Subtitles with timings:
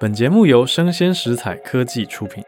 [0.00, 2.42] 本节目由生鲜食材科技出品。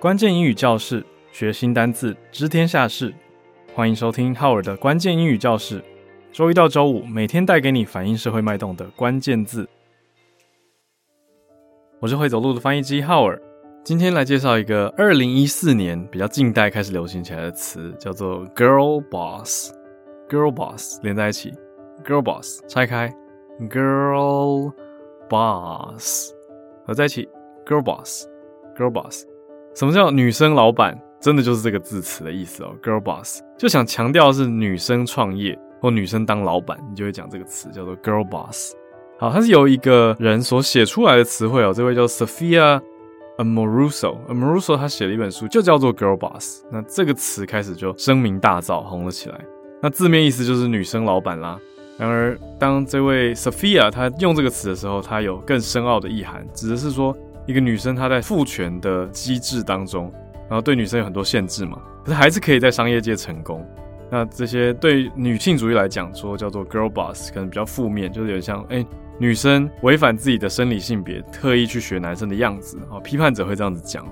[0.00, 3.12] 关键英语教室，学新单字，知天下事。
[3.74, 5.84] 欢迎收听浩尔的关键英语教室。
[6.32, 9.68] 周一到周五，每天带给你反映社会脉动的关键字。
[12.00, 13.40] 我是会走路的翻译机浩尔。
[13.84, 19.70] 今天来介绍一个二零一四年比较近代开始流行起来的词，叫做 “girl boss”。
[20.30, 21.52] girl boss 连在一起
[22.04, 23.12] ，girl boss 拆开
[23.70, 24.72] ，girl
[25.28, 26.32] boss
[26.86, 27.28] 合在一起
[27.66, 29.24] ，girl boss，girl boss。
[29.74, 31.00] 什么叫女生老板？
[31.20, 38.74] 真的就是这个字词的意思哦，girl boss 就想强调是女生创业或女生当老板，你就会讲这个词叫做 girl boss。
[39.18, 42.80] 好，它是由一个人所写出来的词汇哦，这位叫 Sophia。
[43.38, 46.62] Amoruso，Amoruso 他写了一本书，就叫做《Girl Boss》。
[46.70, 49.40] 那这个词开始就声名大噪，红了起来。
[49.80, 51.58] 那字面意思就是女生老板啦。
[52.02, 60.12] 然而，当这位 Sophia 她用这个词的时候，她有更深奥的意涵，指的是说一个女生她在父权的机制当中，
[60.48, 63.64] 然后对女生有很多限制嘛，可是还是可以在商业界成功。
[64.10, 68.84] 那这些对女性主义来讲说叫做 Girl Boss，可能比较负面，就是有点像哎。
[69.18, 74.04] 女生违反自己的生理性别，特意去学男生的样子，啊，批判者会这样子讲。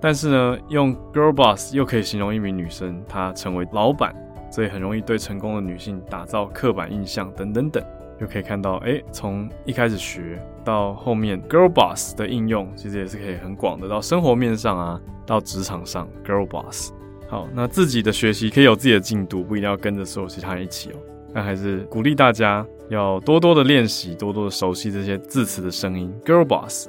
[0.00, 4.14] 但是呢，用 girl boss 又可以形容一名女生，她成为老板，
[4.50, 7.82] 所以很容易对成功的女性打造刻板印象，等等等，
[8.18, 16.92] 就可以看到，哎，从一开始学到后面，girl boss 的应用其实也是可以很广的，到生活面上啊，到职场上，girl boss。
[17.28, 20.94] 好，那自己的学习可以有自己的进度，不一定要跟着所有其他人一起哦。
[21.34, 26.10] 但还是鼓励大家要多多的练习，多多的熟悉这些字词的声音。
[26.24, 26.88] Girl boss，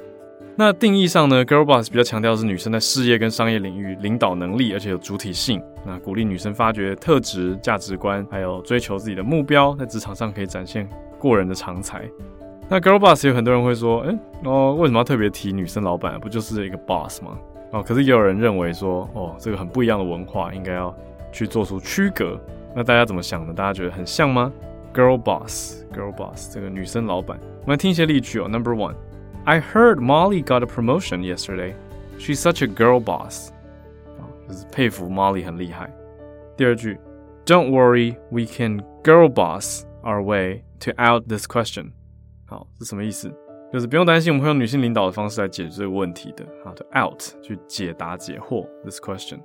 [0.60, 5.58] 那定义上呢，Girl boss 比较强调是女生在事业跟商业领域领导能力，而且有主体性。
[5.86, 10.86] 那鼓励女生发掘特质、价值观，还有追求自己的目标，在职场上可以展现
[11.18, 12.06] 过人的长才。
[12.68, 16.20] 那 Girl boss 有很多人会说，哎，哦，为什么要特别提女生老板？
[16.20, 17.38] 不就是一个 boss 吗？
[17.70, 20.94] 哦，可是也有人认为说，哦，这个很不一样的文化，应该要
[21.32, 22.38] 去做出区隔。
[22.76, 23.54] 那大家怎么想呢？
[23.54, 24.52] 大家觉得很像吗
[24.92, 27.38] ？Girl boss，girl boss，这个女生老板。
[27.62, 28.46] 我们来听一些例句哦。
[28.46, 28.94] Number one
[29.45, 31.75] one，I heard Molly got a promotion yesterday.
[32.17, 33.49] She's such a girl boss。
[34.17, 35.93] 啊，就是佩服 Molly 很厉害。
[36.57, 36.97] 第二句，
[37.45, 41.91] Don't worry, we can girl boss our way to out this question。
[42.45, 43.31] 好，是什么意思？
[43.73, 46.45] 就是不用担心，我们会用女性领导的方式来解决这个问题的。
[46.63, 49.39] 好，to out 去解答解惑 this question。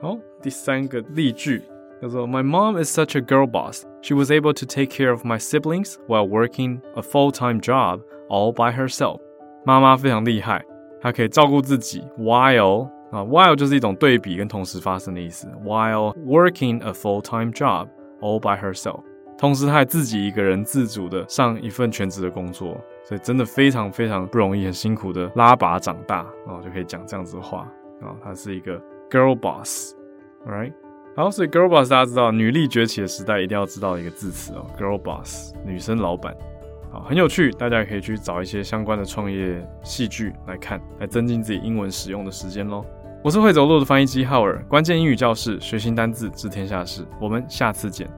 [0.00, 1.62] 好，第三个例句。
[2.00, 3.84] 叫做 My mom is such a girl boss.
[4.02, 8.52] She was able to take care of my siblings while working a full-time job all
[8.52, 9.20] by herself.
[9.67, 10.63] 妈妈非常厉害，
[11.01, 15.45] 她可以照顾自己 while 啊 while 就是一种对比跟同时发生的意思。
[15.61, 17.89] While working a full-time job
[18.21, 19.01] all by herself，
[19.37, 27.67] 同时她还自己一个人自主的上一份全职的工作，所以真的非常非常不容易，很辛苦的拉拔长大啊，就可以讲这样子的话
[28.01, 28.15] 啊。
[28.23, 30.71] 她是一个 girl boss，right？
[31.17, 36.33] 好，所以 girl boss 大家知道，女力崛起的时代一定要知道一个字词哦，girl boss，女生老板。
[37.05, 42.85] 很有趣，大家也可以去找一些相关的创业戏剧来看，来增进自己英文使用的时间喽。
[43.23, 47.05] 我是会走路的翻译机浩尔，关键英语教室，学新单字，知天下事。
[47.19, 48.09] 我们下次见。